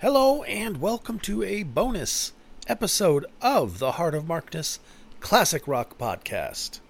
Hello, 0.00 0.42
and 0.44 0.80
welcome 0.80 1.18
to 1.18 1.42
a 1.42 1.62
bonus 1.62 2.32
episode 2.66 3.26
of 3.42 3.80
the 3.80 3.92
Heart 3.92 4.14
of 4.14 4.26
Markness 4.26 4.78
Classic 5.20 5.68
Rock 5.68 5.98
Podcast. 5.98 6.80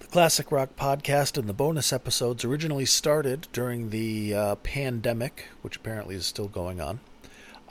The 0.00 0.08
Classic 0.08 0.50
Rock 0.50 0.70
Podcast 0.74 1.38
and 1.38 1.48
the 1.48 1.52
bonus 1.52 1.92
episodes 1.92 2.44
originally 2.44 2.84
started 2.84 3.46
during 3.52 3.90
the 3.90 4.34
uh, 4.34 4.54
pandemic, 4.56 5.50
which 5.62 5.76
apparently 5.76 6.16
is 6.16 6.26
still 6.26 6.48
going 6.48 6.80
on, 6.80 6.98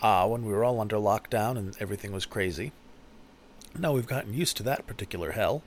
uh, 0.02 0.26
when 0.26 0.46
we 0.46 0.54
were 0.54 0.64
all 0.64 0.80
under 0.80 0.96
lockdown 0.96 1.58
and 1.58 1.76
everything 1.82 2.14
was 2.14 2.26
crazy. 2.26 2.72
Now 3.78 3.92
we've 3.92 4.08
gotten 4.08 4.34
used 4.34 4.56
to 4.56 4.64
that 4.64 4.88
particular 4.88 5.32
hell, 5.32 5.64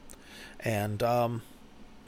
and 0.58 1.02
um, 1.02 1.42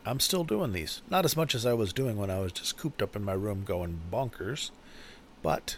I'm 0.07 0.19
still 0.19 0.45
doing 0.45 0.73
these. 0.73 1.03
Not 1.11 1.27
as 1.27 1.37
much 1.37 1.55
as 1.55 1.67
I 1.67 1.75
was 1.75 1.93
doing 1.93 2.17
when 2.17 2.30
I 2.30 2.39
was 2.39 2.53
just 2.53 2.79
cooped 2.79 3.03
up 3.03 3.14
in 3.14 3.23
my 3.23 3.35
room 3.35 3.64
going 3.67 4.01
bonkers, 4.11 4.71
but 5.43 5.77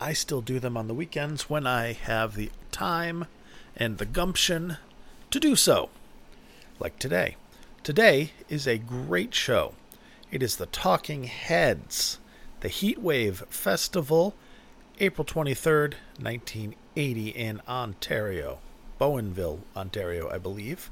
I 0.00 0.12
still 0.12 0.42
do 0.42 0.60
them 0.60 0.76
on 0.76 0.88
the 0.88 0.94
weekends 0.94 1.48
when 1.48 1.66
I 1.66 1.92
have 1.92 2.34
the 2.34 2.50
time 2.70 3.26
and 3.76 3.96
the 3.96 4.04
gumption 4.04 4.76
to 5.30 5.40
do 5.40 5.56
so. 5.56 5.88
Like 6.78 6.98
today. 6.98 7.36
Today 7.82 8.32
is 8.48 8.66
a 8.66 8.78
great 8.78 9.34
show. 9.34 9.74
It 10.30 10.42
is 10.42 10.56
the 10.56 10.66
Talking 10.66 11.24
Heads, 11.24 12.18
the 12.60 12.68
Heatwave 12.68 13.46
Festival, 13.46 14.34
April 15.00 15.24
23rd, 15.24 15.94
1980, 16.20 17.28
in 17.28 17.62
Ontario. 17.66 18.58
Bowmanville, 19.00 19.60
Ontario, 19.74 20.30
I 20.30 20.38
believe. 20.38 20.90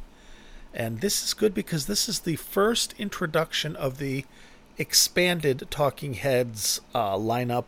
And 0.72 1.00
this 1.00 1.22
is 1.22 1.34
good 1.34 1.52
because 1.52 1.86
this 1.86 2.08
is 2.08 2.20
the 2.20 2.36
first 2.36 2.94
introduction 2.98 3.76
of 3.76 3.98
the 3.98 4.24
expanded 4.78 5.66
Talking 5.70 6.14
Heads 6.14 6.80
uh, 6.94 7.16
lineup 7.16 7.64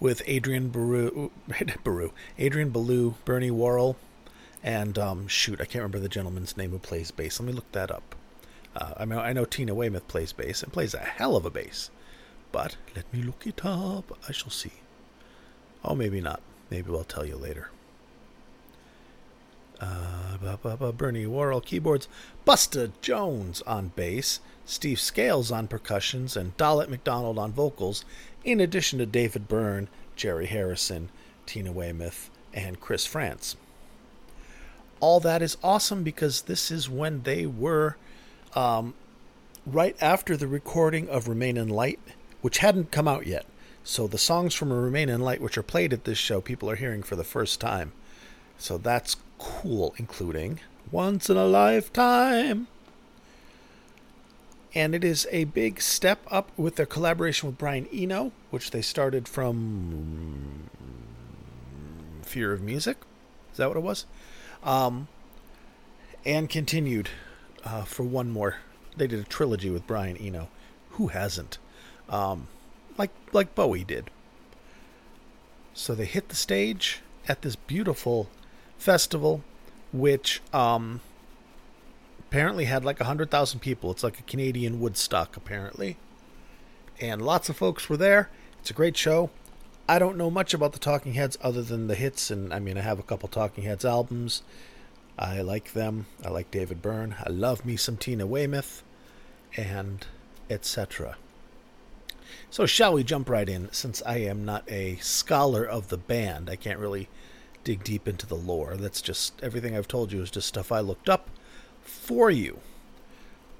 with 0.00 0.22
Adrian 0.26 0.68
Baru, 0.68 1.30
Baru 1.84 2.12
Adrian 2.38 2.70
Belew, 2.70 3.14
Bernie 3.24 3.50
Worrell, 3.50 3.96
and 4.62 4.98
um, 4.98 5.28
shoot, 5.28 5.60
I 5.60 5.64
can't 5.64 5.82
remember 5.82 5.98
the 5.98 6.08
gentleman's 6.08 6.56
name 6.56 6.70
who 6.70 6.78
plays 6.78 7.10
bass. 7.10 7.38
Let 7.38 7.46
me 7.46 7.52
look 7.52 7.70
that 7.72 7.90
up. 7.90 8.14
Uh, 8.76 8.94
I 8.96 9.04
mean, 9.04 9.18
I 9.18 9.32
know 9.32 9.44
Tina 9.44 9.74
Weymouth 9.74 10.08
plays 10.08 10.32
bass 10.32 10.62
and 10.62 10.72
plays 10.72 10.94
a 10.94 10.98
hell 10.98 11.36
of 11.36 11.44
a 11.44 11.50
bass, 11.50 11.90
but 12.50 12.76
let 12.96 13.12
me 13.12 13.22
look 13.22 13.46
it 13.46 13.64
up. 13.64 14.18
I 14.28 14.32
shall 14.32 14.50
see. 14.50 14.72
Oh, 15.84 15.94
maybe 15.94 16.20
not. 16.20 16.40
Maybe 16.70 16.90
I'll 16.90 17.04
tell 17.04 17.26
you 17.26 17.36
later. 17.36 17.68
Uh, 19.80 20.92
Bernie 20.92 21.26
Worrell 21.26 21.60
keyboards, 21.60 22.08
Busta 22.46 22.92
Jones 23.02 23.60
on 23.62 23.88
bass, 23.94 24.40
Steve 24.64 25.00
Scales 25.00 25.50
on 25.50 25.68
percussions, 25.68 26.36
and 26.36 26.56
Dolette 26.56 26.88
McDonald 26.88 27.38
on 27.38 27.52
vocals, 27.52 28.04
in 28.44 28.60
addition 28.60 28.98
to 28.98 29.06
David 29.06 29.48
Byrne, 29.48 29.88
Jerry 30.16 30.46
Harrison, 30.46 31.08
Tina 31.46 31.72
Weymouth, 31.72 32.30
and 32.52 32.80
Chris 32.80 33.06
Frantz. 33.06 33.56
All 35.00 35.20
that 35.20 35.42
is 35.42 35.56
awesome 35.62 36.02
because 36.02 36.42
this 36.42 36.70
is 36.70 36.88
when 36.88 37.22
they 37.22 37.46
were 37.46 37.96
um, 38.54 38.94
right 39.66 39.96
after 40.00 40.36
the 40.36 40.46
recording 40.46 41.08
of 41.08 41.28
Remain 41.28 41.56
in 41.56 41.68
Light, 41.68 42.00
which 42.40 42.58
hadn't 42.58 42.92
come 42.92 43.08
out 43.08 43.26
yet. 43.26 43.46
So 43.82 44.06
the 44.06 44.18
songs 44.18 44.54
from 44.54 44.72
Remain 44.72 45.08
in 45.08 45.20
Light, 45.20 45.42
which 45.42 45.58
are 45.58 45.62
played 45.62 45.92
at 45.92 46.04
this 46.04 46.16
show, 46.16 46.40
people 46.40 46.70
are 46.70 46.76
hearing 46.76 47.02
for 47.02 47.16
the 47.16 47.24
first 47.24 47.60
time. 47.60 47.92
So 48.56 48.78
that's 48.78 49.16
cool, 49.38 49.94
including 49.98 50.60
Once 50.90 51.28
in 51.28 51.36
a 51.36 51.44
Lifetime. 51.44 52.68
And 54.74 54.94
it 54.94 55.04
is 55.04 55.28
a 55.30 55.44
big 55.44 55.80
step 55.80 56.20
up 56.30 56.50
with 56.56 56.76
their 56.76 56.86
collaboration 56.86 57.48
with 57.48 57.58
Brian 57.58 57.86
Eno, 57.92 58.32
which 58.50 58.72
they 58.72 58.82
started 58.82 59.28
from 59.28 60.68
Fear 62.22 62.52
of 62.52 62.60
Music. 62.60 62.96
Is 63.52 63.58
that 63.58 63.68
what 63.68 63.76
it 63.76 63.84
was? 63.84 64.04
Um, 64.64 65.06
and 66.26 66.50
continued 66.50 67.10
uh, 67.64 67.84
for 67.84 68.02
one 68.02 68.30
more. 68.30 68.56
They 68.96 69.06
did 69.06 69.20
a 69.20 69.24
trilogy 69.24 69.70
with 69.70 69.86
Brian 69.86 70.16
Eno. 70.16 70.48
Who 70.90 71.08
hasn't? 71.08 71.58
Um, 72.08 72.48
like 72.98 73.10
like 73.32 73.54
Bowie 73.54 73.84
did. 73.84 74.10
So 75.72 75.94
they 75.94 76.04
hit 76.04 76.28
the 76.28 76.36
stage 76.36 77.00
at 77.26 77.42
this 77.42 77.56
beautiful 77.56 78.28
festival, 78.78 79.42
which 79.92 80.40
um, 80.52 81.00
apparently 82.34 82.64
had 82.64 82.84
like 82.84 82.98
100,000 82.98 83.60
people. 83.60 83.92
It's 83.92 84.02
like 84.02 84.18
a 84.18 84.24
Canadian 84.24 84.80
Woodstock, 84.80 85.36
apparently. 85.36 85.96
And 87.00 87.22
lots 87.22 87.48
of 87.48 87.56
folks 87.56 87.88
were 87.88 87.96
there. 87.96 88.28
It's 88.58 88.70
a 88.70 88.74
great 88.74 88.96
show. 88.96 89.30
I 89.88 90.00
don't 90.00 90.16
know 90.16 90.32
much 90.32 90.52
about 90.52 90.72
the 90.72 90.80
Talking 90.80 91.12
Heads 91.12 91.38
other 91.40 91.62
than 91.62 91.86
the 91.86 91.94
hits, 91.94 92.32
and 92.32 92.52
I 92.52 92.58
mean, 92.58 92.76
I 92.76 92.80
have 92.80 92.98
a 92.98 93.04
couple 93.04 93.28
Talking 93.28 93.62
Heads 93.62 93.84
albums. 93.84 94.42
I 95.16 95.42
like 95.42 95.74
them. 95.74 96.06
I 96.24 96.30
like 96.30 96.50
David 96.50 96.82
Byrne. 96.82 97.14
I 97.24 97.30
love 97.30 97.64
me 97.64 97.76
some 97.76 97.96
Tina 97.96 98.26
Weymouth, 98.26 98.82
and 99.56 100.04
etc. 100.50 101.16
So, 102.50 102.66
shall 102.66 102.94
we 102.94 103.04
jump 103.04 103.30
right 103.30 103.48
in? 103.48 103.70
Since 103.70 104.02
I 104.04 104.16
am 104.16 104.44
not 104.44 104.68
a 104.68 104.96
scholar 104.96 105.64
of 105.64 105.86
the 105.86 105.98
band, 105.98 106.50
I 106.50 106.56
can't 106.56 106.80
really 106.80 107.08
dig 107.62 107.84
deep 107.84 108.08
into 108.08 108.26
the 108.26 108.34
lore. 108.34 108.74
That's 108.76 109.00
just 109.00 109.40
everything 109.40 109.76
I've 109.76 109.86
told 109.86 110.10
you 110.10 110.20
is 110.20 110.32
just 110.32 110.48
stuff 110.48 110.72
I 110.72 110.80
looked 110.80 111.08
up 111.08 111.28
for 111.84 112.30
you. 112.30 112.60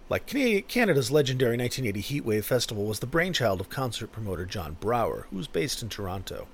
Like 0.09 0.27
Canada's 0.27 1.11
legendary 1.11 1.57
1980 1.57 2.21
Heatwave 2.21 2.45
Festival 2.45 2.85
was 2.85 3.01
the 3.01 3.07
brainchild 3.07 3.61
of 3.61 3.71
concert 3.71 4.13
promoter 4.13 4.45
John 4.45 4.77
Brower, 4.81 5.27
who 5.31 5.37
was 5.37 5.47
based 5.47 5.83
in 5.83 5.89
Toronto. 5.89 6.47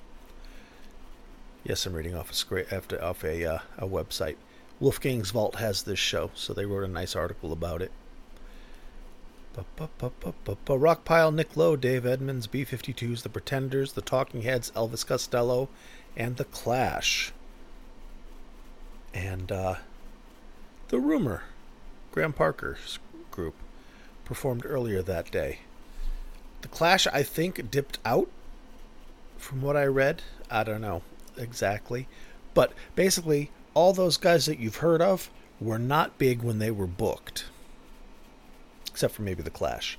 Yes, 1.65 1.85
I'm 1.85 1.95
reading 1.95 2.15
off 2.15 2.31
a 2.31 2.35
script 2.35 2.73
after 2.73 3.03
off 3.03 3.25
a 3.25 3.45
uh, 3.45 3.59
a 3.77 3.87
website. 3.87 4.37
Wolfgang's 4.79 5.31
Vault 5.31 5.57
has 5.57 5.83
this 5.83 5.99
show, 5.99 6.31
so 6.35 6.55
they 6.55 6.65
wrote 6.65 6.85
a 6.85 6.89
nice 6.89 7.15
article 7.15 7.53
about 7.53 7.83
it. 7.83 7.93
Rockpile, 10.79 11.35
Nick 11.35 11.57
Lowe, 11.57 11.77
Dave 11.77 12.07
Edmunds, 12.07 12.47
B-52s, 12.47 13.23
The 13.23 13.29
Pretenders, 13.29 13.93
The 13.93 14.01
Talking 14.01 14.43
Heads, 14.43 14.71
Elvis 14.71 15.05
Costello, 15.05 15.69
and 16.17 16.37
The 16.37 16.45
Clash 16.45 17.33
and 19.13 19.51
uh, 19.51 19.77
the 20.89 20.99
rumor, 20.99 21.43
Graham 22.13 22.33
Parker's 22.33 22.99
group, 23.31 23.55
performed 24.25 24.65
earlier 24.67 25.01
that 25.01 25.31
day. 25.31 25.61
The 26.63 26.69
Clash, 26.69 27.07
I 27.07 27.23
think, 27.23 27.71
dipped 27.71 27.99
out 28.05 28.29
from 29.39 29.63
what 29.63 29.77
I 29.77 29.85
read. 29.87 30.23
I 30.51 30.65
don't 30.65 30.81
know 30.81 31.03
exactly. 31.37 32.09
But 32.53 32.73
basically, 32.95 33.51
all 33.75 33.93
those 33.93 34.17
guys 34.17 34.47
that 34.47 34.59
you've 34.59 34.77
heard 34.77 35.01
of 35.01 35.31
were 35.61 35.79
not 35.79 36.19
big 36.19 36.43
when 36.43 36.59
they 36.59 36.71
were 36.71 36.87
booked, 36.87 37.45
except 38.87 39.15
for 39.15 39.23
maybe 39.23 39.43
The 39.43 39.51
Clash. 39.51 39.99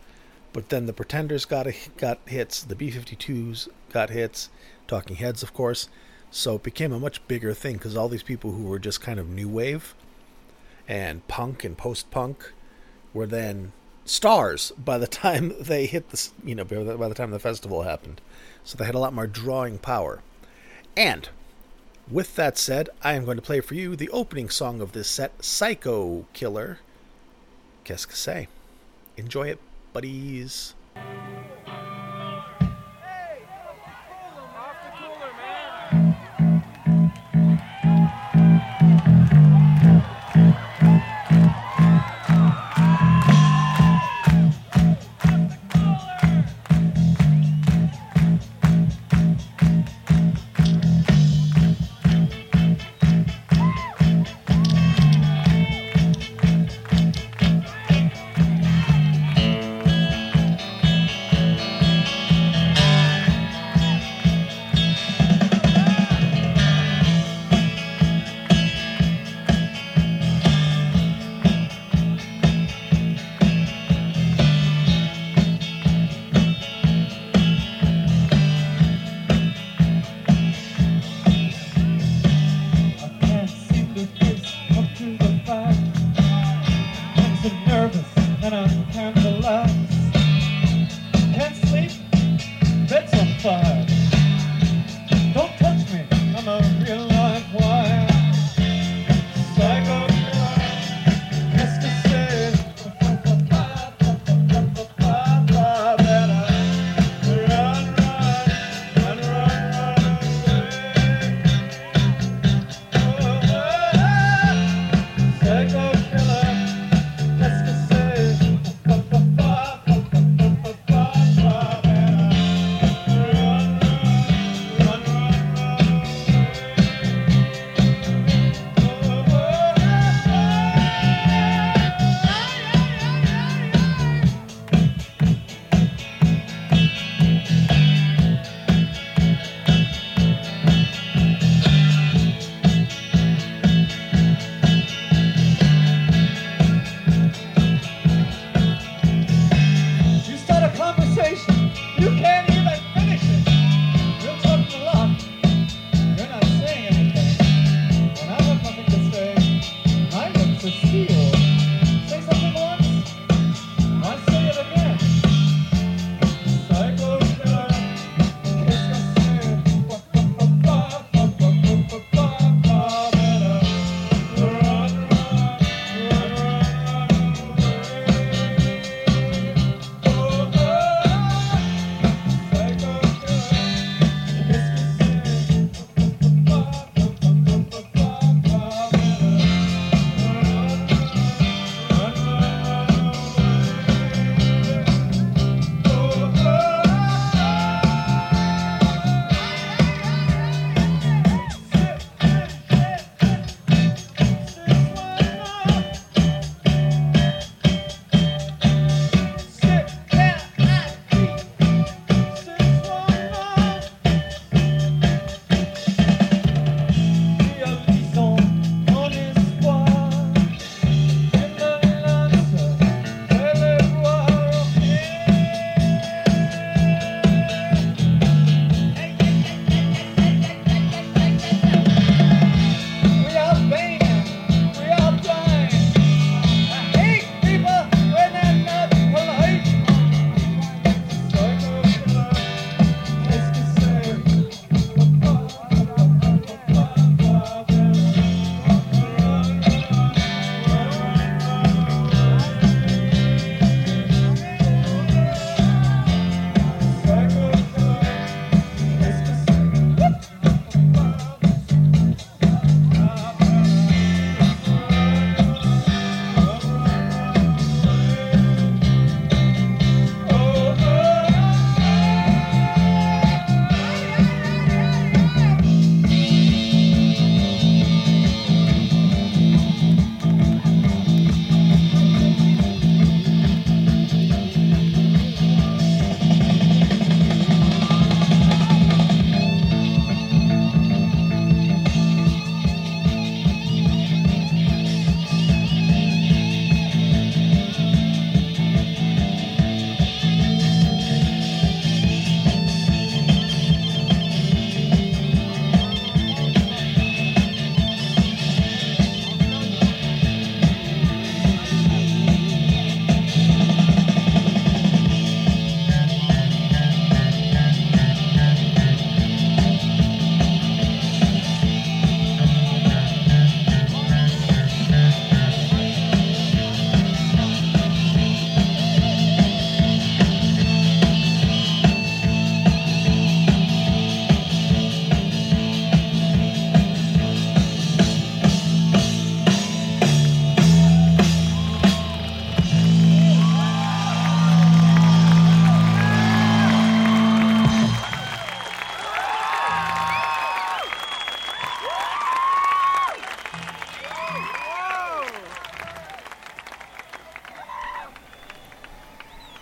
But 0.53 0.69
then 0.69 0.85
the 0.85 0.93
Pretenders 0.93 1.45
got 1.45 1.67
a, 1.67 1.73
got 1.97 2.19
hits, 2.25 2.61
the 2.61 2.75
B-52s 2.75 3.69
got 3.93 4.09
hits, 4.09 4.49
Talking 4.87 5.15
Heads, 5.15 5.43
of 5.43 5.53
course. 5.53 5.87
So 6.29 6.55
it 6.55 6.63
became 6.63 6.91
a 6.91 6.99
much 6.99 7.25
bigger 7.27 7.53
thing 7.53 7.73
because 7.77 7.95
all 7.95 8.09
these 8.09 8.23
people 8.23 8.51
who 8.51 8.63
were 8.63 8.79
just 8.79 9.01
kind 9.01 9.19
of 9.19 9.29
new 9.29 9.47
wave 9.47 9.95
and 10.91 11.25
punk 11.29 11.63
and 11.63 11.77
post 11.77 12.11
punk 12.11 12.51
were 13.13 13.25
then 13.25 13.71
stars 14.03 14.73
by 14.77 14.97
the 14.97 15.07
time 15.25 15.53
they 15.57 15.85
hit 15.85 16.09
the 16.09 16.29
you 16.43 16.53
know 16.53 16.65
by 16.65 17.07
the 17.07 17.15
time 17.15 17.31
the 17.31 17.39
festival 17.39 17.83
happened. 17.83 18.19
So 18.65 18.77
they 18.77 18.85
had 18.85 18.93
a 18.95 18.99
lot 18.99 19.13
more 19.13 19.25
drawing 19.25 19.79
power. 19.79 20.21
And 20.97 21.29
with 22.09 22.35
that 22.35 22.57
said, 22.57 22.89
I 23.01 23.13
am 23.13 23.23
going 23.23 23.37
to 23.37 23.41
play 23.41 23.61
for 23.61 23.73
you 23.73 23.95
the 23.95 24.09
opening 24.09 24.49
song 24.49 24.81
of 24.81 24.91
this 24.91 25.09
set, 25.09 25.43
Psycho 25.43 26.25
Killer. 26.33 26.79
Qu'est-ce 27.85 28.05
que 28.05 28.15
c'est? 28.15 28.49
Enjoy 29.17 29.47
it, 29.47 29.59
buddies. 29.93 30.75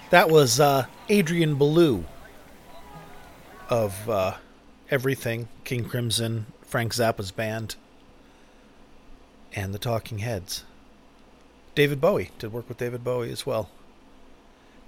That 0.09 0.29
was 0.29 0.59
uh, 0.59 0.87
Adrian 1.07 1.55
Belew 1.55 2.03
of 3.69 4.09
uh, 4.09 4.37
everything 4.89 5.47
King 5.63 5.85
Crimson, 5.85 6.47
Frank 6.63 6.93
Zappa's 6.93 7.31
band, 7.31 7.75
and 9.53 9.73
the 9.73 9.77
Talking 9.77 10.19
Heads. 10.19 10.63
David 11.75 12.01
Bowie 12.01 12.31
did 12.39 12.51
work 12.51 12.67
with 12.67 12.79
David 12.79 13.03
Bowie 13.03 13.31
as 13.31 13.45
well. 13.45 13.69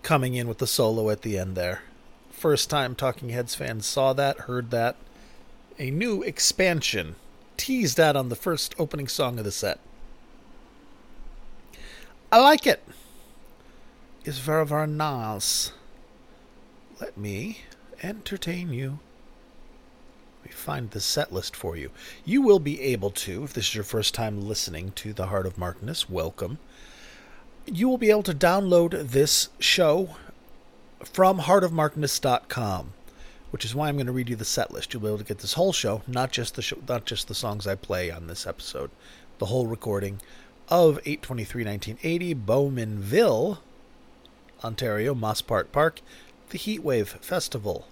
Coming 0.01 0.33
in 0.33 0.47
with 0.47 0.57
the 0.57 0.65
solo 0.65 1.11
at 1.11 1.21
the 1.21 1.37
end 1.37 1.55
there. 1.55 1.83
First 2.31 2.71
time 2.71 2.95
Talking 2.95 3.29
Heads 3.29 3.53
fans 3.53 3.85
saw 3.85 4.13
that, 4.13 4.41
heard 4.41 4.71
that. 4.71 4.95
A 5.77 5.91
new 5.91 6.23
expansion 6.23 7.15
teased 7.57 7.99
out 7.99 8.15
on 8.15 8.29
the 8.29 8.35
first 8.35 8.73
opening 8.79 9.07
song 9.07 9.37
of 9.37 9.45
the 9.45 9.51
set. 9.51 9.79
I 12.31 12.39
like 12.39 12.65
it. 12.65 12.83
It's 14.23 14.37
very, 14.37 14.67
very 14.67 14.85
nice. 14.85 15.71
Let 16.99 17.17
me 17.17 17.61
entertain 18.03 18.71
you. 18.71 18.99
Me 20.45 20.51
find 20.51 20.91
the 20.91 21.01
set 21.01 21.33
list 21.33 21.55
for 21.55 21.75
you. 21.75 21.89
You 22.23 22.43
will 22.43 22.59
be 22.59 22.81
able 22.81 23.09
to, 23.09 23.43
if 23.43 23.53
this 23.53 23.69
is 23.69 23.75
your 23.75 23.83
first 23.83 24.13
time 24.13 24.47
listening 24.47 24.91
to 24.97 25.11
The 25.11 25.27
Heart 25.27 25.47
of 25.47 25.57
Markness, 25.57 26.07
welcome. 26.07 26.59
You 27.65 27.89
will 27.89 27.97
be 27.97 28.11
able 28.11 28.21
to 28.23 28.33
download 28.35 29.09
this 29.09 29.49
show 29.57 30.15
from 31.03 31.39
heartofmarkness.com, 31.39 32.93
which 33.49 33.65
is 33.65 33.73
why 33.73 33.87
I'm 33.87 33.95
going 33.95 34.05
to 34.05 34.11
read 34.11 34.29
you 34.29 34.35
the 34.35 34.45
set 34.45 34.71
list. 34.71 34.93
You'll 34.93 35.01
be 35.01 35.07
able 35.07 35.17
to 35.17 35.23
get 35.23 35.39
this 35.39 35.53
whole 35.53 35.73
show, 35.73 36.03
not 36.05 36.31
just 36.31 36.53
the 36.53 36.61
show, 36.61 36.77
not 36.87 37.05
just 37.05 37.27
the 37.27 37.33
songs 37.33 37.65
I 37.65 37.73
play 37.73 38.11
on 38.11 38.27
this 38.27 38.45
episode, 38.45 38.91
the 39.39 39.47
whole 39.47 39.65
recording 39.65 40.21
of 40.69 41.01
823-1980 41.05 42.45
Bowmanville, 42.45 43.57
Ontario, 44.63 45.13
Mosport 45.13 45.71
Park, 45.71 46.01
the 46.49 46.57
Heatwave 46.57 47.07
Festival. 47.19 47.87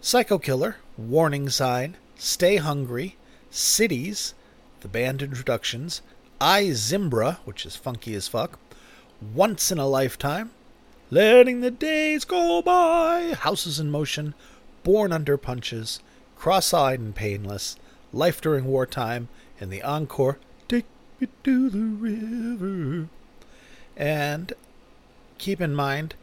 Psycho 0.00 0.38
Killer, 0.38 0.76
Warning 0.96 1.48
Sign, 1.48 1.96
Stay 2.16 2.56
Hungry, 2.56 3.16
Cities, 3.50 4.34
the 4.80 4.88
band 4.88 5.22
introductions, 5.22 6.02
I 6.40 6.72
Zimbra, 6.72 7.38
which 7.44 7.64
is 7.64 7.76
funky 7.76 8.14
as 8.14 8.28
fuck, 8.28 8.58
Once 9.34 9.72
in 9.72 9.78
a 9.78 9.86
Lifetime, 9.86 10.50
Letting 11.10 11.60
the 11.60 11.70
Days 11.70 12.24
Go 12.24 12.60
By, 12.60 13.34
Houses 13.38 13.80
in 13.80 13.90
Motion, 13.90 14.34
Born 14.82 15.12
Under 15.12 15.36
Punches, 15.36 16.00
Cross 16.36 16.74
Eyed 16.74 17.00
and 17.00 17.14
Painless, 17.14 17.76
Life 18.12 18.40
During 18.40 18.66
Wartime, 18.66 19.28
and 19.60 19.70
the 19.70 19.82
encore, 19.82 20.38
Take 20.68 20.86
Me 21.20 21.28
to 21.44 21.70
the 21.70 21.78
River. 21.78 23.08
And 23.96 24.52
keep 25.44 25.60
in 25.60 25.74
mind, 25.74 26.14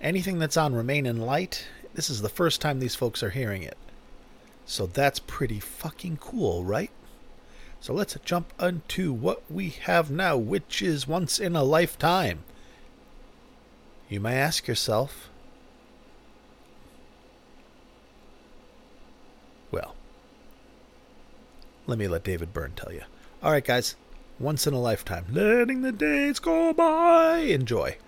anything 0.00 0.38
that's 0.38 0.56
on 0.56 0.74
Remain 0.74 1.04
in 1.04 1.20
Light, 1.20 1.66
this 1.92 2.08
is 2.08 2.22
the 2.22 2.30
first 2.30 2.58
time 2.58 2.80
these 2.80 2.94
folks 2.94 3.22
are 3.22 3.28
hearing 3.28 3.62
it. 3.62 3.76
So 4.64 4.86
that's 4.86 5.18
pretty 5.18 5.60
fucking 5.60 6.16
cool, 6.16 6.64
right? 6.64 6.90
So 7.82 7.92
let's 7.92 8.16
jump 8.24 8.54
into 8.58 9.12
what 9.12 9.42
we 9.50 9.68
have 9.82 10.10
now, 10.10 10.38
which 10.38 10.80
is 10.80 11.06
Once 11.06 11.38
in 11.38 11.54
a 11.54 11.62
Lifetime. 11.62 12.44
You 14.08 14.20
may 14.20 14.36
ask 14.36 14.66
yourself, 14.66 15.28
well, 19.70 19.94
let 21.86 21.98
me 21.98 22.08
let 22.08 22.24
David 22.24 22.54
Byrne 22.54 22.72
tell 22.74 22.92
you. 22.92 23.02
All 23.42 23.52
right, 23.52 23.64
guys, 23.64 23.96
once 24.38 24.66
in 24.66 24.72
a 24.72 24.80
lifetime. 24.80 25.26
Letting 25.30 25.82
the 25.82 25.92
days 25.92 26.38
go 26.38 26.72
by. 26.72 27.38
Enjoy. 27.40 27.98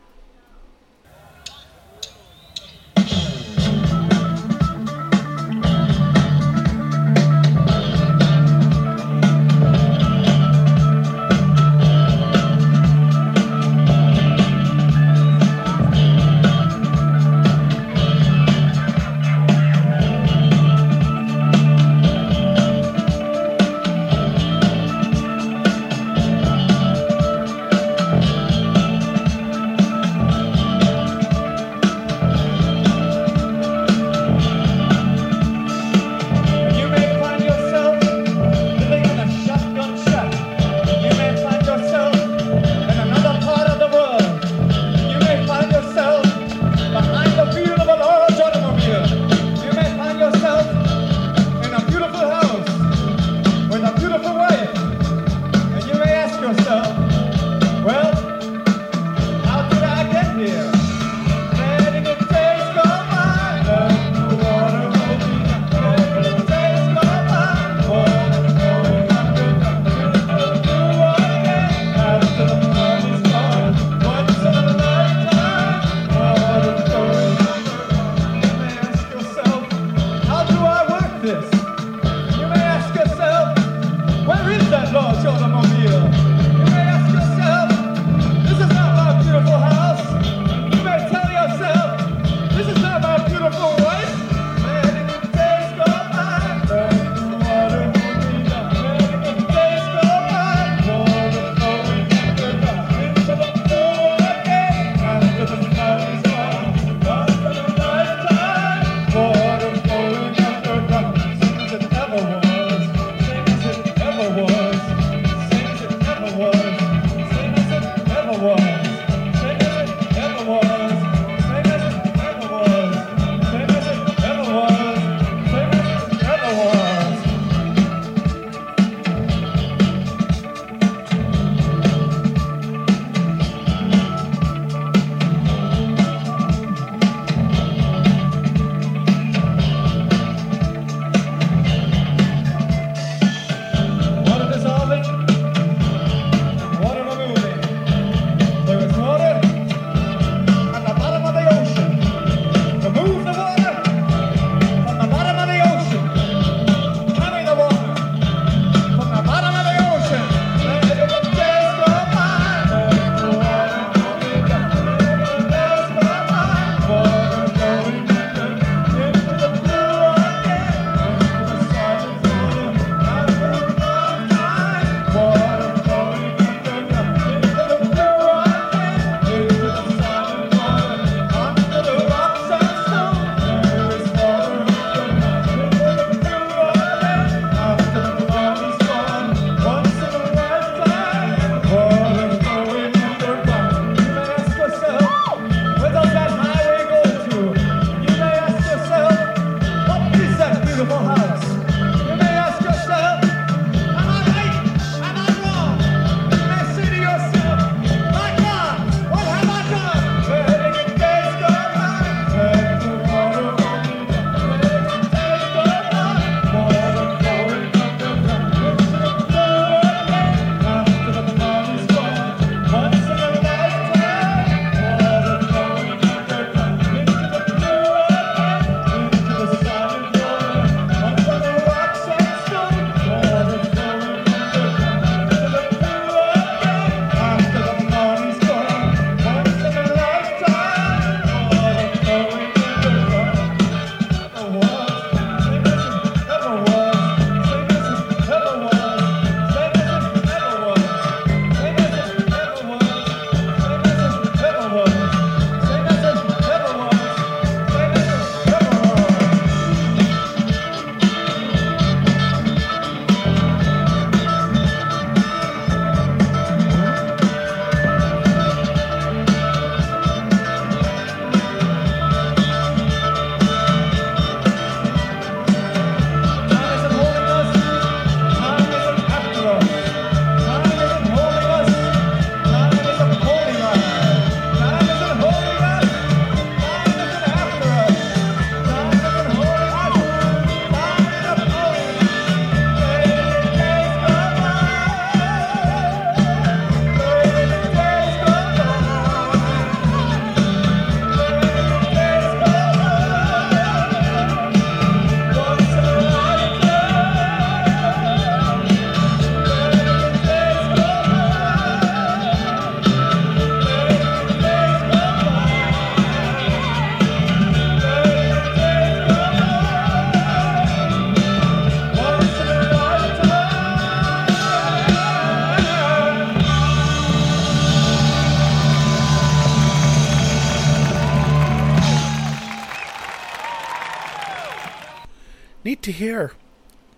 To 335.83 335.93
hear 335.93 336.33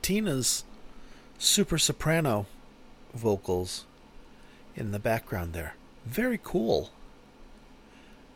Tina's 0.02 0.64
super 1.38 1.78
soprano 1.78 2.46
vocals 3.14 3.86
in 4.76 4.92
the 4.92 4.98
background 4.98 5.52
there. 5.52 5.74
Very 6.04 6.38
cool. 6.42 6.90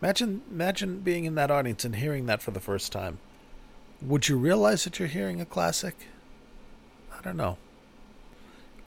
Imagine 0.01 0.43
imagine 0.51 1.01
being 1.01 1.25
in 1.25 1.35
that 1.35 1.51
audience 1.51 1.85
and 1.85 1.97
hearing 1.97 2.27
that 2.27 2.43
for 2.43 2.51
the 2.51 2.61
first 2.61 2.93
time. 2.93 3.19
Would 4.01 4.29
you 4.29 4.37
realize 4.37 4.85
that 4.85 4.99
you're 4.99 5.09
hearing 5.09 5.41
a 5.41 5.47
classic? 5.47 6.07
I 7.13 7.21
don't 7.23 7.37
know. 7.37 7.59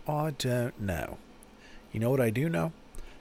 I 0.07 0.31
don't 0.31 0.79
know. 0.79 1.17
You 1.91 1.99
know 1.99 2.09
what 2.09 2.21
I 2.21 2.29
do 2.29 2.47
know? 2.47 2.71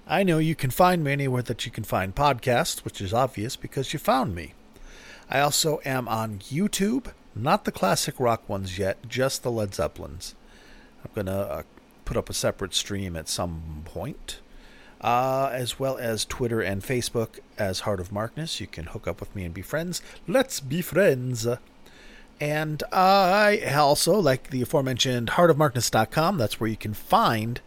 I 0.07 0.23
know 0.23 0.39
you 0.39 0.55
can 0.55 0.71
find 0.71 1.05
me 1.05 1.13
anywhere 1.13 1.43
that 1.43 1.67
you 1.67 1.73
can 1.73 1.85
find 1.85 2.15
podcasts, 2.15 2.85
which 2.85 3.01
is 3.01 3.13
obvious 3.13 3.57
because 3.57 3.93
you 3.93 3.99
found 3.99 4.35
me. 4.35 4.55
I 5.29 5.41
also 5.41 5.81
am 5.85 6.09
on 6.09 6.39
YouTube, 6.39 7.13
not 7.43 7.65
the 7.65 7.73
classic 7.73 8.19
rock 8.19 8.49
ones 8.49 8.79
yet, 8.79 9.09
just 9.09 9.43
the 9.43 9.51
Led 9.51 9.75
Zeppelins. 9.75 10.35
I'm 11.05 11.11
going 11.15 11.27
to 11.27 11.33
uh, 11.33 11.63
put 12.05 12.17
up 12.17 12.29
a 12.29 12.35
separate 12.35 12.75
stream 12.75 13.17
at 13.17 13.29
some 13.29 13.83
point, 13.85 14.41
uh, 15.01 15.51
as 15.53 15.79
well 15.79 15.97
as 15.97 16.25
Twitter 16.25 16.61
and 16.61 16.83
Facebook 16.83 17.39
as 17.59 17.81
Heart 17.81 18.01
of 18.01 18.13
Markness. 18.13 18.61
You 18.61 18.67
can 18.67 18.87
hook 18.87 19.07
up 19.07 19.21
with 19.21 19.35
me 19.35 19.45
and 19.45 19.55
be 19.55 19.63
friends. 19.63 20.03
Let's 20.27 20.61
be 20.61 20.83
friends. 20.83 21.47
And 22.41 22.83
I 22.93 23.63
also, 23.77 24.19
like 24.19 24.51
the 24.51 24.63
aforementioned 24.63 25.31
heartofmarkness.com, 25.31 26.39
that's 26.39 26.59
where 26.59 26.71
you 26.71 26.77
can 26.77 26.95
find 26.95 27.61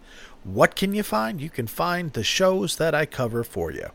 what 0.43 0.75
can 0.75 0.93
you 0.93 1.03
find? 1.03 1.39
You 1.39 1.49
can 1.49 1.67
find 1.67 2.11
the 2.11 2.23
shows 2.23 2.75
that 2.75 2.93
I 2.93 3.05
cover 3.05 3.43
for 3.43 3.71
you, 3.71 3.87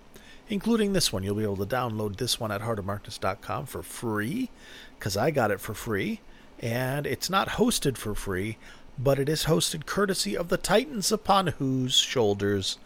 including 0.48 0.92
this 0.92 1.12
one. 1.12 1.22
You'll 1.22 1.34
be 1.34 1.42
able 1.42 1.56
to 1.56 1.66
download 1.66 2.16
this 2.16 2.40
one 2.40 2.52
at 2.52 2.62
heartofmarkness.com 2.62 3.66
for 3.66 3.82
free, 3.82 4.50
because 4.98 5.16
I 5.16 5.30
got 5.30 5.50
it 5.50 5.61
for 5.61 5.74
free. 5.74 6.20
And 6.61 7.06
it's 7.06 7.30
not 7.30 7.50
hosted 7.50 7.96
for 7.96 8.14
free, 8.14 8.56
but 8.98 9.18
it 9.18 9.28
is 9.28 9.44
hosted 9.44 9.87
courtesy 9.87 10.37
of 10.37 10.48
the 10.48 10.56
Titans 10.56 11.12
upon 11.12 11.48
whose 11.48 11.96
shoulders 11.96 12.78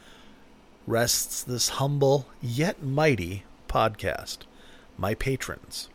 rests 0.86 1.42
this 1.42 1.70
humble 1.70 2.26
yet 2.42 2.82
mighty 2.82 3.44
podcast, 3.68 4.38
my 4.98 5.14
patrons. 5.14 5.88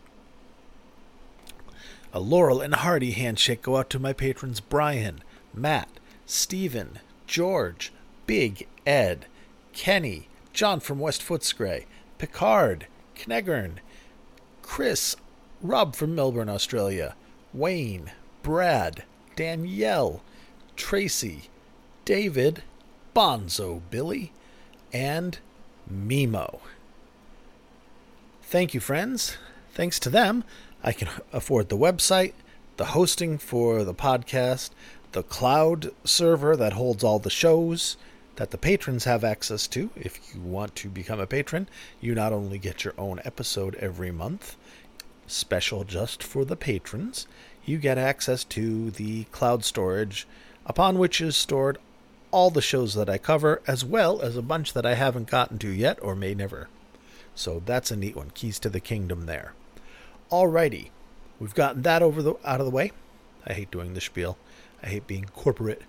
A 2.14 2.20
laurel 2.20 2.62
and 2.62 2.74
hearty 2.74 3.12
handshake 3.12 3.62
go 3.62 3.78
out 3.78 3.90
to 3.92 4.00
my 4.00 4.14
patrons 4.14 4.60
Brian, 4.60 5.22
Matt, 5.54 5.90
Stephen, 6.26 7.00
George, 7.28 7.92
Big 8.26 8.68
Ed, 8.86 9.26
Kenny, 9.74 10.28
John 10.58 10.80
from 10.80 10.98
West 10.98 11.22
Footscray, 11.22 11.86
Picard, 12.18 12.88
Knegern, 13.16 13.74
Chris, 14.64 15.16
Rob 15.62 15.96
from 15.96 16.16
Melbourne, 16.16 16.50
Australia, 16.50 17.16
Wayne, 17.54 18.10
Brad, 18.42 19.04
Danielle, 19.36 20.24
Tracy, 20.76 21.52
David, 22.06 22.64
Bonzo 23.16 23.84
Billy, 23.92 24.32
and 24.92 25.38
Mimo. 25.88 26.62
Thank 28.42 28.74
you, 28.74 28.80
friends. 28.80 29.38
Thanks 29.76 30.00
to 30.00 30.10
them, 30.10 30.44
I 30.84 30.92
can 30.92 31.10
afford 31.32 31.70
the 31.70 31.78
website, 31.78 32.34
the 32.78 32.86
hosting 32.86 33.38
for 33.38 33.84
the 33.84 33.94
podcast, 33.94 34.72
the 35.12 35.22
cloud 35.22 35.92
server 36.04 36.56
that 36.56 36.74
holds 36.74 37.04
all 37.04 37.20
the 37.20 37.30
shows 37.30 37.96
that 38.38 38.52
the 38.52 38.58
patrons 38.58 39.04
have 39.04 39.24
access 39.24 39.68
to. 39.68 39.90
If 39.96 40.34
you 40.34 40.42
want 40.42 40.76
to 40.78 40.90
become 40.90 41.20
a 41.20 41.28
patron, 41.28 41.68
you 42.00 42.16
not 42.16 42.32
only 42.32 42.58
get 42.58 42.84
your 42.84 42.94
own 42.98 43.20
episode 43.26 43.76
every 43.76 44.12
month, 44.12 44.56
special 45.28 45.84
just 45.84 46.24
for 46.24 46.46
the 46.46 46.56
patrons, 46.56 47.28
you 47.66 47.78
get 47.78 47.98
access 47.98 48.44
to 48.46 48.92
the 48.92 49.26
cloud 49.26 49.66
storage 49.66 50.26
upon 50.66 50.98
which 50.98 51.20
is 51.20 51.36
stored 51.36 51.78
all 52.32 52.50
the 52.50 52.62
shows 52.62 52.94
that 52.94 53.10
I 53.10 53.18
cover, 53.18 53.62
as 53.68 53.86
well 53.86 54.22
as 54.22 54.36
a 54.36 54.42
bunch 54.42 54.74
that 54.74 54.86
I 54.86 54.96
haven't 54.96 55.30
gotten 55.30 55.58
to 55.60 55.70
yet 55.70 55.98
or 56.02 56.16
may 56.16 56.34
never. 56.34 56.68
So 57.36 57.62
that's 57.66 57.90
a 57.90 57.96
neat 57.96 58.16
one. 58.16 58.32
Keys 58.32 58.60
to 58.60 58.70
the 58.70 58.80
kingdom 58.80 59.26
there. 59.26 59.54
Alrighty, 60.32 60.90
we've 61.40 61.56
gotten 61.56 61.84
that 61.84 62.04
over 62.04 62.22
the 62.22 62.36
out 62.44 62.60
of 62.60 62.66
the 62.66 62.72
way. 62.72 62.92
I 63.46 63.54
hate 63.54 63.72
doing 63.72 63.94
the 63.94 64.02
spiel. 64.02 64.38
I 64.84 64.88
hate 64.88 65.08
being 65.08 65.26
corporate. 65.26 65.82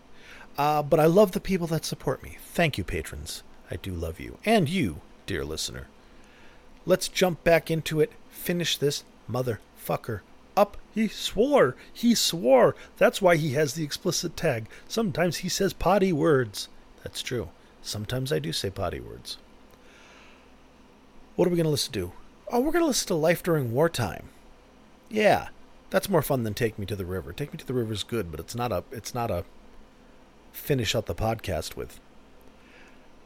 Uh, 0.58 0.82
but 0.82 0.98
I 1.00 1.06
love 1.06 1.32
the 1.32 1.40
people 1.40 1.68
that 1.68 1.84
support 1.84 2.22
me. 2.22 2.36
Thank 2.40 2.76
you, 2.76 2.84
patrons. 2.84 3.42
I 3.70 3.76
do 3.76 3.92
love 3.92 4.18
you. 4.18 4.38
And 4.44 4.68
you, 4.68 5.00
dear 5.24 5.44
listener. 5.44 5.86
Let's 6.84 7.08
jump 7.08 7.44
back 7.44 7.70
into 7.70 8.00
it. 8.00 8.12
Finish 8.30 8.76
this 8.76 9.04
motherfucker 9.30 10.20
up. 10.56 10.76
He 10.92 11.06
swore. 11.06 11.76
He 11.92 12.14
swore. 12.14 12.74
That's 12.96 13.22
why 13.22 13.36
he 13.36 13.52
has 13.52 13.74
the 13.74 13.84
explicit 13.84 14.36
tag. 14.36 14.66
Sometimes 14.88 15.38
he 15.38 15.48
says 15.48 15.72
potty 15.72 16.12
words. 16.12 16.68
That's 17.04 17.22
true. 17.22 17.50
Sometimes 17.82 18.32
I 18.32 18.40
do 18.40 18.52
say 18.52 18.68
potty 18.70 18.98
words. 19.00 19.36
What 21.36 21.46
are 21.46 21.50
we 21.50 21.56
going 21.56 21.64
to 21.64 21.70
listen 21.70 21.92
to? 21.92 22.12
Oh, 22.50 22.58
we're 22.60 22.72
going 22.72 22.82
to 22.82 22.88
listen 22.88 23.06
to 23.08 23.14
Life 23.14 23.42
During 23.44 23.72
Wartime. 23.72 24.30
Yeah, 25.08 25.48
That's 25.90 26.08
more 26.08 26.22
fun 26.22 26.42
than 26.42 26.54
Take 26.54 26.78
Me 26.78 26.86
to 26.86 26.96
the 26.96 27.06
River. 27.06 27.32
Take 27.32 27.52
Me 27.52 27.58
to 27.58 27.66
the 27.66 27.74
River 27.74 27.92
is 27.92 28.02
good, 28.02 28.30
but 28.30 28.40
it's 28.40 28.54
not 28.54 28.72
a 28.72 28.84
it's 28.90 29.14
not 29.14 29.30
a 29.30 29.44
finish 30.52 30.94
up 30.94 31.06
the 31.06 31.14
podcast 31.14 31.76
with. 31.76 32.00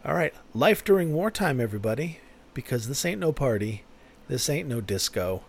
All 0.04 0.14
right, 0.14 0.34
life 0.54 0.84
during 0.84 1.12
wartime, 1.12 1.60
everybody, 1.60 2.20
because 2.54 2.88
this 2.88 3.04
ain't 3.04 3.20
no 3.20 3.32
party, 3.32 3.84
this 4.28 4.48
ain't 4.48 4.68
no 4.68 4.80
disco, 4.80 5.42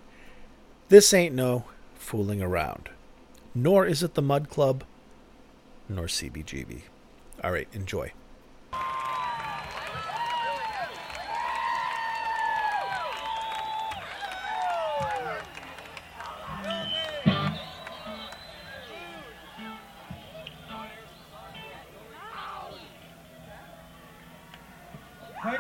this 0.89 1.13
ain't 1.13 1.33
no 1.33 1.65
fooling 1.95 2.41
around, 2.41 2.89
nor 3.55 3.86
is 3.86 4.03
it 4.03 4.13
the 4.13 4.21
Mud 4.21 4.49
Club, 4.49 4.83
nor 5.89 6.05
CBGB. 6.05 6.81
All 7.43 7.51
right, 7.51 7.67
enjoy. 7.73 8.13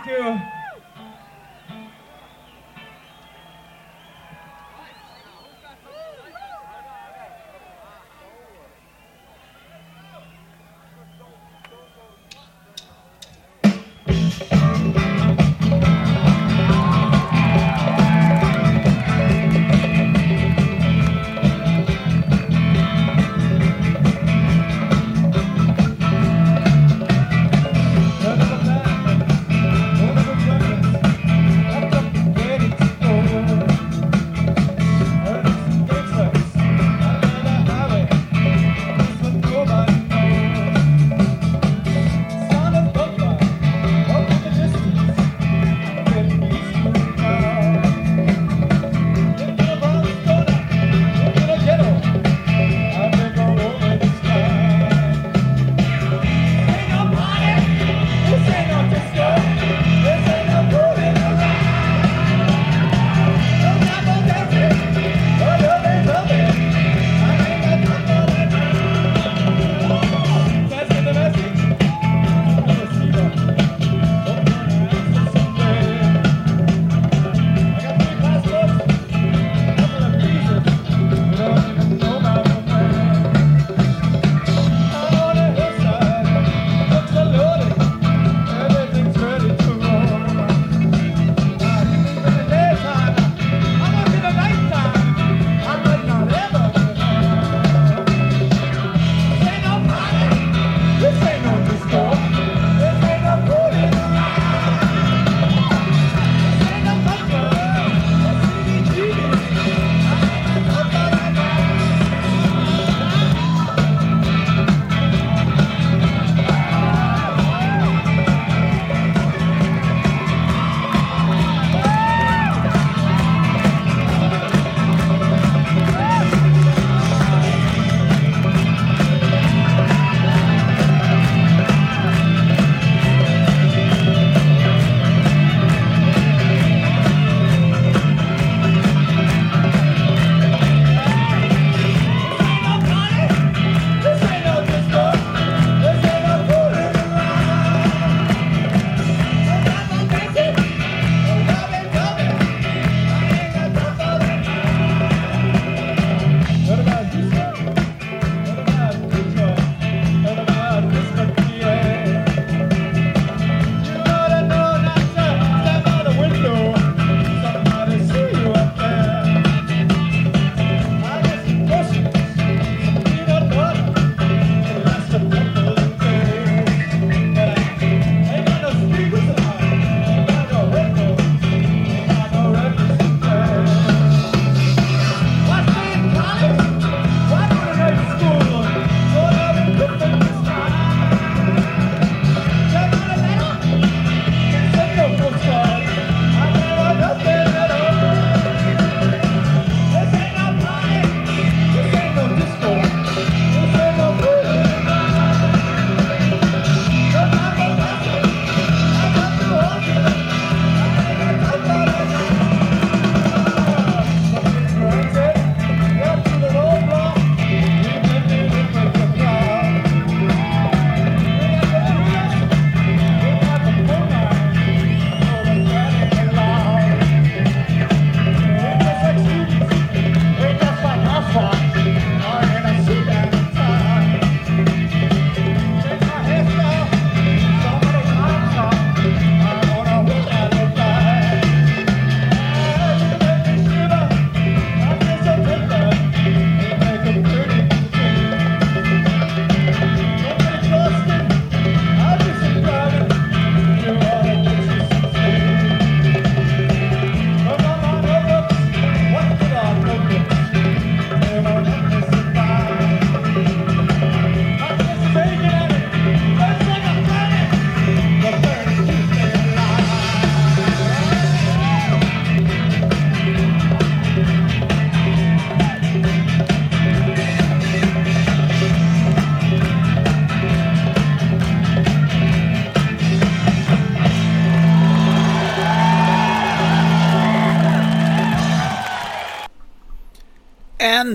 Thank 0.05 0.52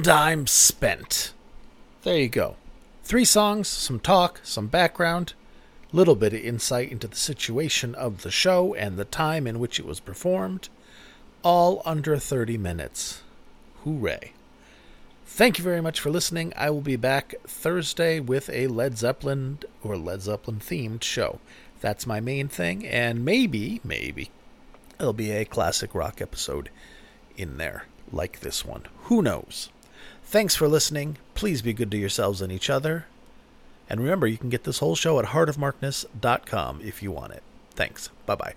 I'm 0.06 0.46
spent. 0.46 1.32
There 2.02 2.18
you 2.18 2.28
go. 2.28 2.56
Three 3.02 3.24
songs, 3.24 3.66
some 3.68 3.98
talk, 3.98 4.40
some 4.44 4.66
background, 4.66 5.32
little 5.92 6.14
bit 6.14 6.34
of 6.34 6.40
insight 6.40 6.92
into 6.92 7.08
the 7.08 7.16
situation 7.16 7.94
of 7.94 8.22
the 8.22 8.30
show 8.30 8.74
and 8.74 8.96
the 8.96 9.06
time 9.06 9.46
in 9.46 9.58
which 9.58 9.80
it 9.80 9.86
was 9.86 9.98
performed, 9.98 10.68
all 11.42 11.82
under 11.86 12.18
30 12.18 12.58
minutes. 12.58 13.22
Hooray. 13.82 14.32
Thank 15.24 15.58
you 15.58 15.64
very 15.64 15.80
much 15.80 16.00
for 16.00 16.10
listening. 16.10 16.52
I 16.54 16.70
will 16.70 16.80
be 16.80 16.96
back 16.96 17.34
Thursday 17.46 18.20
with 18.20 18.50
a 18.50 18.66
Led 18.66 18.98
Zeppelin 18.98 19.58
or 19.82 19.96
Led 19.96 20.20
Zeppelin 20.22 20.60
themed 20.60 21.02
show. 21.02 21.40
That's 21.80 22.06
my 22.06 22.20
main 22.20 22.48
thing, 22.48 22.86
and 22.86 23.24
maybe, 23.24 23.80
maybe, 23.82 24.30
there'll 24.98 25.12
be 25.12 25.30
a 25.30 25.44
classic 25.44 25.94
rock 25.94 26.20
episode 26.20 26.70
in 27.36 27.56
there, 27.56 27.84
like 28.12 28.40
this 28.40 28.64
one. 28.64 28.84
Who 29.04 29.22
knows? 29.22 29.70
Thanks 30.30 30.54
for 30.54 30.68
listening. 30.68 31.16
Please 31.34 31.62
be 31.62 31.72
good 31.72 31.90
to 31.90 31.96
yourselves 31.96 32.42
and 32.42 32.52
each 32.52 32.68
other. 32.68 33.06
And 33.88 33.98
remember, 33.98 34.26
you 34.26 34.36
can 34.36 34.50
get 34.50 34.64
this 34.64 34.80
whole 34.80 34.94
show 34.94 35.18
at 35.18 35.24
heartofmarkness.com 35.24 36.82
if 36.84 37.02
you 37.02 37.10
want 37.10 37.32
it. 37.32 37.42
Thanks. 37.70 38.10
Bye 38.26 38.34
bye. 38.34 38.54